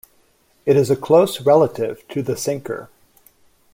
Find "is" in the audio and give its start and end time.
0.77-0.89